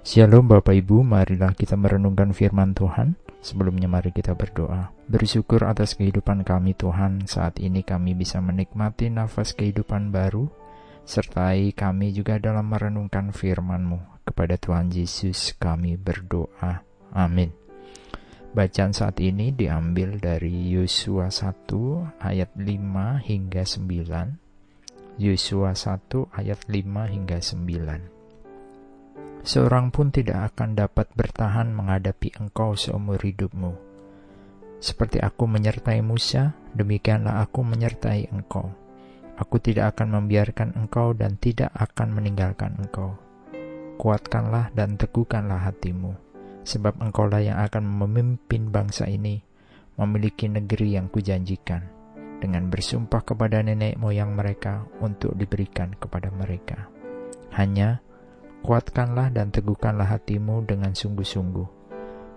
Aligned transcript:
Shalom 0.00 0.48
Bapak 0.48 0.72
Ibu, 0.72 1.04
marilah 1.04 1.52
kita 1.52 1.76
merenungkan 1.76 2.32
firman 2.32 2.72
Tuhan. 2.72 3.20
Sebelumnya 3.44 3.84
mari 3.84 4.16
kita 4.16 4.32
berdoa. 4.32 4.96
Bersyukur 5.04 5.60
atas 5.68 5.92
kehidupan 5.92 6.40
kami 6.40 6.72
Tuhan, 6.72 7.28
saat 7.28 7.60
ini 7.60 7.84
kami 7.84 8.16
bisa 8.16 8.40
menikmati 8.40 9.12
nafas 9.12 9.52
kehidupan 9.52 10.08
baru, 10.08 10.48
sertai 11.04 11.76
kami 11.76 12.16
juga 12.16 12.40
dalam 12.40 12.72
merenungkan 12.72 13.28
firman-Mu. 13.28 14.24
Kepada 14.24 14.56
Tuhan 14.56 14.88
Yesus 14.88 15.52
kami 15.60 16.00
berdoa. 16.00 16.80
Amin. 17.12 17.52
Bacaan 18.56 18.96
saat 18.96 19.20
ini 19.20 19.52
diambil 19.52 20.16
dari 20.16 20.72
Yosua 20.80 21.28
1 21.28 22.24
ayat 22.24 22.56
5 22.56 23.20
hingga 23.20 23.68
9. 23.68 25.20
Yosua 25.20 25.76
1 25.76 26.40
ayat 26.40 26.60
5 26.72 26.88
hingga 27.04 27.36
9 27.36 28.19
seorang 29.42 29.92
pun 29.92 30.12
tidak 30.12 30.54
akan 30.54 30.76
dapat 30.76 31.08
bertahan 31.16 31.72
menghadapi 31.72 32.36
engkau 32.40 32.76
seumur 32.76 33.20
hidupmu. 33.20 33.76
Seperti 34.80 35.20
aku 35.20 35.44
menyertai 35.44 36.00
Musa, 36.00 36.56
demikianlah 36.72 37.44
aku 37.44 37.60
menyertai 37.60 38.32
engkau. 38.32 38.72
Aku 39.36 39.56
tidak 39.60 39.96
akan 39.96 40.20
membiarkan 40.20 40.76
engkau 40.76 41.12
dan 41.16 41.36
tidak 41.40 41.72
akan 41.76 42.12
meninggalkan 42.16 42.76
engkau. 42.80 43.16
Kuatkanlah 44.00 44.72
dan 44.72 44.96
teguhkanlah 44.96 45.68
hatimu, 45.68 46.16
sebab 46.64 46.96
engkaulah 47.00 47.44
yang 47.44 47.60
akan 47.60 47.84
memimpin 47.84 48.72
bangsa 48.72 49.04
ini 49.04 49.44
memiliki 50.00 50.48
negeri 50.48 50.96
yang 50.96 51.12
kujanjikan, 51.12 51.84
dengan 52.40 52.72
bersumpah 52.72 53.20
kepada 53.20 53.60
nenek 53.60 54.00
moyang 54.00 54.32
mereka 54.32 54.88
untuk 55.04 55.36
diberikan 55.36 55.92
kepada 55.92 56.32
mereka. 56.32 56.88
Hanya 57.52 58.00
Kuatkanlah 58.60 59.32
dan 59.32 59.48
teguhkanlah 59.48 60.04
hatimu 60.04 60.68
dengan 60.68 60.92
sungguh-sungguh. 60.92 61.80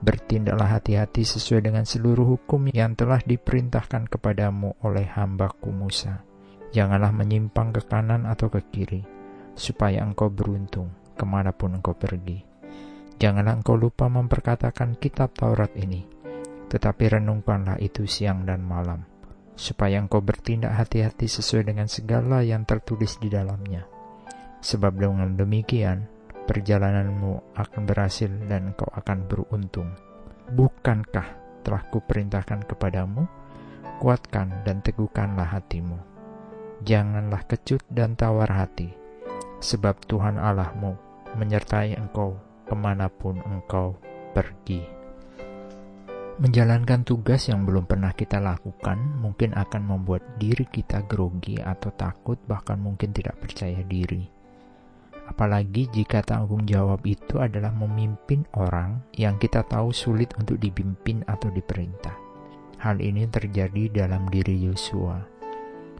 Bertindaklah 0.00 0.80
hati-hati 0.80 1.28
sesuai 1.28 1.68
dengan 1.68 1.84
seluruh 1.84 2.24
hukum 2.36 2.72
yang 2.72 2.96
telah 2.96 3.20
diperintahkan 3.20 4.08
kepadamu 4.08 4.80
oleh 4.80 5.04
hambaku 5.04 5.68
Musa. 5.68 6.24
Janganlah 6.72 7.12
menyimpang 7.12 7.76
ke 7.76 7.84
kanan 7.84 8.24
atau 8.24 8.48
ke 8.48 8.64
kiri, 8.64 9.04
supaya 9.52 10.00
engkau 10.00 10.32
beruntung 10.32 10.88
ke 11.12 11.24
mana 11.28 11.52
pun 11.52 11.76
engkau 11.76 11.92
pergi. 11.92 12.40
Janganlah 13.20 13.60
engkau 13.60 13.76
lupa 13.76 14.08
memperkatakan 14.08 14.96
kitab 14.96 15.36
Taurat 15.36 15.72
ini, 15.76 16.04
tetapi 16.72 17.12
renungkanlah 17.12 17.76
itu 17.80 18.08
siang 18.08 18.48
dan 18.48 18.64
malam, 18.64 19.04
supaya 19.52 20.00
engkau 20.00 20.24
bertindak 20.24 20.76
hati-hati 20.80 21.28
sesuai 21.28 21.72
dengan 21.72 21.88
segala 21.88 22.40
yang 22.40 22.64
tertulis 22.64 23.20
di 23.20 23.28
dalamnya 23.28 23.96
sebab 24.66 24.98
dengan 24.98 25.38
demikian 25.38 26.10
perjalananmu 26.46 27.58
akan 27.58 27.82
berhasil 27.84 28.30
dan 28.46 28.72
kau 28.78 28.86
akan 28.94 29.26
beruntung. 29.26 29.90
Bukankah 30.54 31.26
telah 31.66 31.82
kuperintahkan 31.90 32.70
kepadamu? 32.70 33.26
Kuatkan 33.98 34.62
dan 34.62 34.78
teguhkanlah 34.80 35.58
hatimu. 35.58 35.98
Janganlah 36.86 37.42
kecut 37.50 37.82
dan 37.90 38.14
tawar 38.14 38.46
hati, 38.46 38.94
sebab 39.58 39.98
Tuhan 40.06 40.38
Allahmu 40.38 40.94
menyertai 41.34 41.98
engkau 41.98 42.38
ke 42.68 42.74
mana 42.78 43.10
pun 43.10 43.42
engkau 43.42 43.98
pergi. 44.36 44.84
Menjalankan 46.36 47.00
tugas 47.02 47.48
yang 47.48 47.64
belum 47.64 47.88
pernah 47.88 48.12
kita 48.12 48.36
lakukan 48.36 49.00
mungkin 49.24 49.56
akan 49.56 49.82
membuat 49.88 50.36
diri 50.36 50.68
kita 50.68 51.00
grogi 51.08 51.56
atau 51.56 51.88
takut, 51.96 52.36
bahkan 52.44 52.76
mungkin 52.76 53.16
tidak 53.16 53.40
percaya 53.40 53.80
diri 53.80 54.35
apalagi 55.36 55.84
jika 55.92 56.24
tanggung 56.24 56.64
jawab 56.64 57.04
itu 57.04 57.36
adalah 57.36 57.68
memimpin 57.68 58.48
orang 58.56 59.04
yang 59.12 59.36
kita 59.36 59.68
tahu 59.68 59.92
sulit 59.92 60.32
untuk 60.40 60.56
dipimpin 60.56 61.20
atau 61.28 61.52
diperintah. 61.52 62.16
Hal 62.80 63.04
ini 63.04 63.28
terjadi 63.28 63.92
dalam 63.92 64.32
diri 64.32 64.56
Yosua. 64.64 65.20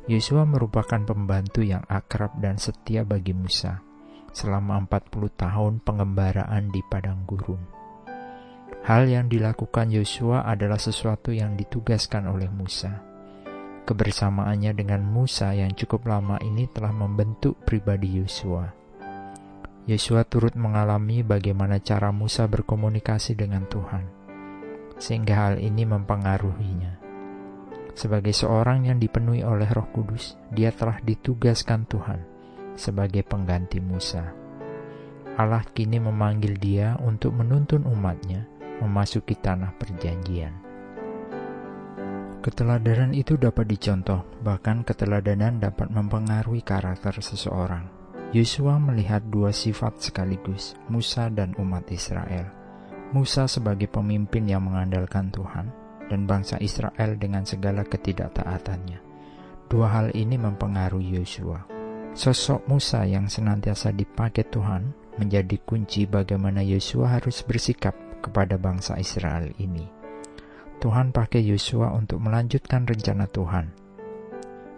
Yosua 0.09 0.49
merupakan 0.49 1.05
pembantu 1.05 1.61
yang 1.61 1.85
akrab 1.85 2.33
dan 2.41 2.57
setia 2.57 3.05
bagi 3.05 3.37
Musa 3.37 3.85
selama 4.33 4.81
40 4.89 5.29
tahun 5.37 5.73
pengembaraan 5.85 6.73
di 6.73 6.81
padang 6.89 7.29
gurun. 7.29 7.61
Hal 8.89 9.05
yang 9.05 9.29
dilakukan 9.29 9.93
Yosua 9.93 10.49
adalah 10.49 10.81
sesuatu 10.81 11.29
yang 11.29 11.61
ditugaskan 11.61 12.25
oleh 12.33 12.49
Musa. 12.49 13.05
Kebersamaannya 13.85 14.73
dengan 14.73 15.05
Musa 15.05 15.53
yang 15.53 15.77
cukup 15.77 16.09
lama 16.09 16.41
ini 16.41 16.65
telah 16.73 16.97
membentuk 16.97 17.61
pribadi 17.69 18.17
Yosua 18.17 18.86
Yesua 19.87 20.27
turut 20.27 20.59
mengalami 20.59 21.23
bagaimana 21.23 21.79
cara 21.79 22.11
Musa 22.11 22.51
berkomunikasi 22.51 23.39
dengan 23.39 23.71
Tuhan, 23.71 24.03
sehingga 24.99 25.47
hal 25.47 25.63
ini 25.63 25.87
mempengaruhinya. 25.87 26.99
Sebagai 27.95 28.35
seorang 28.35 28.91
yang 28.91 28.99
dipenuhi 28.99 29.47
oleh 29.47 29.71
Roh 29.71 29.87
Kudus, 29.95 30.35
dia 30.51 30.75
telah 30.75 30.99
ditugaskan 30.99 31.87
Tuhan 31.87 32.21
sebagai 32.75 33.23
pengganti 33.23 33.79
Musa. 33.79 34.35
Allah 35.39 35.63
kini 35.71 36.03
memanggil 36.03 36.59
dia 36.59 36.99
untuk 37.01 37.39
menuntun 37.39 37.87
umatnya 37.87 38.43
memasuki 38.83 39.39
tanah 39.39 39.71
perjanjian. 39.79 40.53
Keteladanan 42.43 43.15
itu 43.15 43.39
dapat 43.39 43.71
dicontoh, 43.71 44.27
bahkan 44.43 44.83
keteladanan 44.83 45.63
dapat 45.63 45.89
mempengaruhi 45.95 46.67
karakter 46.67 47.23
seseorang. 47.23 47.96
Yosua 48.35 48.83
melihat 48.83 49.23
dua 49.31 49.55
sifat 49.55 50.03
sekaligus, 50.03 50.75
Musa 50.91 51.31
dan 51.31 51.55
umat 51.63 51.87
Israel. 51.95 52.51
Musa 53.15 53.47
sebagai 53.47 53.87
pemimpin 53.87 54.51
yang 54.51 54.67
mengandalkan 54.67 55.31
Tuhan, 55.31 55.71
dan 56.11 56.27
bangsa 56.27 56.59
Israel 56.59 57.15
dengan 57.15 57.47
segala 57.47 57.87
ketidaktaatannya. 57.87 58.99
Dua 59.71 59.87
hal 59.91 60.11
ini 60.19 60.35
mempengaruhi 60.35 61.23
Yosua. 61.23 61.71
Sosok 62.19 62.67
Musa 62.67 63.07
yang 63.07 63.31
senantiasa 63.31 63.95
dipakai 63.95 64.47
Tuhan 64.51 64.91
menjadi 65.23 65.63
kunci 65.63 66.11
bagaimana 66.11 66.67
Yosua 66.67 67.23
harus 67.23 67.47
bersikap 67.47 67.95
kepada 68.19 68.59
bangsa 68.59 68.99
Israel 68.99 69.55
ini. 69.63 69.87
Tuhan 70.83 71.15
pakai 71.15 71.47
Yosua 71.47 71.95
untuk 71.95 72.19
melanjutkan 72.19 72.91
rencana 72.91 73.31
Tuhan. 73.31 73.86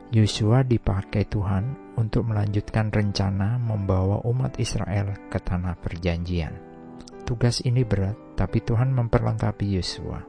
Yosua 0.08 0.64
dipakai 0.64 1.28
Tuhan 1.28 1.92
untuk 2.00 2.32
melanjutkan 2.32 2.88
rencana 2.88 3.60
membawa 3.60 4.24
umat 4.24 4.56
Israel 4.56 5.12
ke 5.28 5.36
tanah 5.36 5.76
perjanjian. 5.76 6.56
Tugas 7.28 7.60
ini 7.60 7.84
berat, 7.84 8.16
tapi 8.32 8.64
Tuhan 8.64 8.88
memperlengkapi 8.96 9.68
Yosua. 9.76 10.24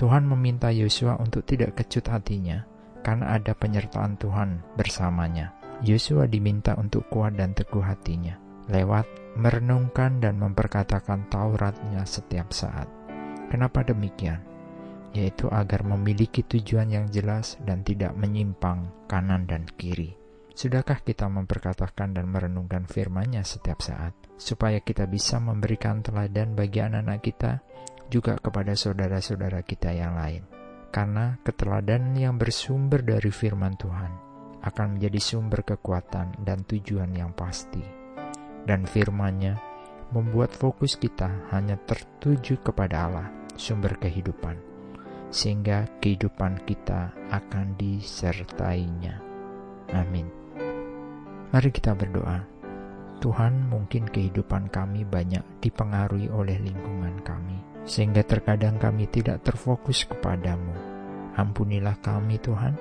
Tuhan 0.00 0.24
meminta 0.24 0.72
Yosua 0.72 1.20
untuk 1.20 1.44
tidak 1.44 1.76
kecut 1.76 2.08
hatinya 2.08 2.64
karena 3.04 3.36
ada 3.36 3.52
penyertaan 3.52 4.16
Tuhan 4.16 4.64
bersamanya. 4.72 5.52
Yosua 5.84 6.24
diminta 6.24 6.72
untuk 6.80 7.04
kuat 7.12 7.36
dan 7.36 7.52
teguh 7.52 7.84
hatinya 7.84 8.40
lewat 8.72 9.36
merenungkan 9.36 10.24
dan 10.24 10.40
memperkatakan 10.40 11.28
Tauratnya 11.28 12.08
setiap 12.08 12.54
saat. 12.56 12.88
Kenapa 13.52 13.84
demikian? 13.84 14.53
Yaitu 15.14 15.46
agar 15.46 15.86
memiliki 15.86 16.42
tujuan 16.42 16.90
yang 16.90 17.06
jelas 17.06 17.56
dan 17.62 17.86
tidak 17.86 18.12
menyimpang 18.18 18.90
kanan 19.06 19.46
dan 19.46 19.62
kiri. 19.78 20.18
Sudahkah 20.54 21.02
kita 21.02 21.26
memperkatakan 21.26 22.14
dan 22.14 22.30
merenungkan 22.30 22.86
firman-Nya 22.86 23.42
setiap 23.42 23.82
saat, 23.82 24.14
supaya 24.38 24.78
kita 24.78 25.06
bisa 25.10 25.42
memberikan 25.42 25.98
teladan 26.02 26.54
bagi 26.54 26.78
anak-anak 26.78 27.20
kita, 27.26 27.52
juga 28.06 28.38
kepada 28.38 28.78
saudara-saudara 28.78 29.66
kita 29.66 29.90
yang 29.90 30.14
lain? 30.14 30.46
Karena 30.94 31.34
keteladanan 31.42 32.14
yang 32.14 32.34
bersumber 32.38 33.02
dari 33.02 33.34
firman 33.34 33.74
Tuhan 33.74 34.12
akan 34.62 34.86
menjadi 34.94 35.18
sumber 35.18 35.66
kekuatan 35.66 36.46
dan 36.46 36.62
tujuan 36.70 37.10
yang 37.10 37.34
pasti. 37.34 37.82
Dan 38.62 38.86
firman-Nya 38.86 39.58
membuat 40.14 40.54
fokus 40.54 40.94
kita 40.94 41.50
hanya 41.50 41.74
tertuju 41.82 42.62
kepada 42.62 43.10
Allah, 43.10 43.28
sumber 43.58 43.98
kehidupan, 43.98 44.54
sehingga 45.34 45.90
kehidupan 45.98 46.62
kita 46.62 47.10
akan 47.34 47.74
disertainya. 47.74 49.18
Amin. 49.90 50.30
Mari 51.50 51.74
kita 51.74 51.98
berdoa. 51.98 52.46
Tuhan, 53.18 53.66
mungkin 53.66 54.06
kehidupan 54.06 54.70
kami 54.70 55.02
banyak 55.02 55.42
dipengaruhi 55.58 56.30
oleh 56.30 56.62
lingkungan 56.62 57.18
kami, 57.26 57.58
sehingga 57.82 58.22
terkadang 58.22 58.78
kami 58.78 59.10
tidak 59.10 59.42
terfokus 59.42 60.06
kepadamu. 60.06 60.70
Ampunilah 61.34 61.98
kami, 61.98 62.38
Tuhan. 62.38 62.78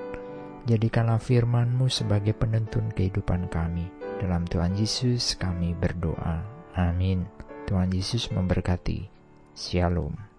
Jadikanlah 0.70 1.18
firman-Mu 1.18 1.90
sebagai 1.90 2.38
penuntun 2.38 2.94
kehidupan 2.94 3.50
kami. 3.50 3.90
Dalam 4.22 4.46
Tuhan 4.46 4.78
Yesus 4.78 5.36
kami 5.42 5.74
berdoa. 5.74 6.46
Amin. 6.78 7.26
Tuhan 7.66 7.90
Yesus 7.92 8.30
memberkati. 8.30 9.10
Shalom. 9.58 10.33